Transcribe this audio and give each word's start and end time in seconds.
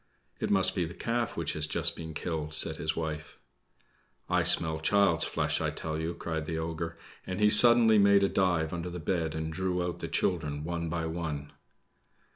"It 0.39 0.49
must 0.49 0.73
be 0.73 0.83
the 0.83 0.95
calf 0.95 1.37
which 1.37 1.53
has 1.53 1.67
just 1.67 1.95
been 1.95 2.15
killed," 2.15 2.55
said 2.55 2.77
his 2.77 2.95
wife. 2.95 3.37
"I 4.27 4.41
smell 4.41 4.79
child's 4.79 5.25
flesh, 5.25 5.61
I 5.61 5.69
tell 5.69 5.99
you!" 5.99 6.15
cried 6.15 6.47
the 6.47 6.57
ogre, 6.57 6.97
and 7.27 7.39
he 7.39 7.51
suddenly 7.51 7.99
made 7.99 8.23
a 8.23 8.27
dive 8.27 8.73
under 8.73 8.89
the 8.89 8.97
bed, 8.99 9.35
and 9.35 9.53
drew 9.53 9.83
out 9.83 9.99
the 9.99 10.07
children 10.07 10.63
one 10.63 10.89
by 10.89 11.05
one. 11.05 11.51